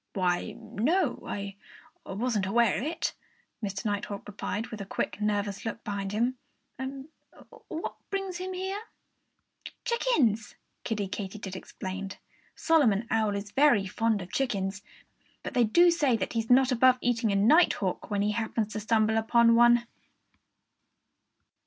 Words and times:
"Why, 0.13 0.55
no! 0.57 1.21
I 1.27 1.57
wasn't 2.07 2.47
aware 2.47 2.79
of 2.79 2.83
that," 2.85 3.13
Mr. 3.63 3.85
Nighthawk 3.85 4.23
replied 4.25 4.69
with 4.69 4.81
a 4.81 4.85
quick, 4.87 5.21
nervous 5.21 5.63
look 5.63 5.83
behind 5.83 6.11
him. 6.11 6.39
"What 7.67 7.93
brings 8.09 8.37
him 8.37 8.53
here?" 8.53 8.81
"Chickens!" 9.85 10.55
Kiddie 10.83 11.07
Katydid 11.07 11.55
explained. 11.55 12.17
"Solomon 12.55 13.05
Owl 13.11 13.35
is 13.35 13.51
very 13.51 13.85
fond 13.85 14.23
of 14.23 14.31
chickens. 14.33 14.81
But 15.43 15.53
they 15.53 15.65
do 15.65 15.91
say 15.91 16.17
that 16.17 16.33
he's 16.33 16.49
not 16.49 16.71
above 16.71 16.97
eating 16.99 17.31
a 17.31 17.35
nighthawk 17.35 18.09
when 18.09 18.23
he 18.23 18.31
happens 18.31 18.73
to 18.73 18.79
stumble 18.79 19.17
upon 19.19 19.53
one." 19.53 19.85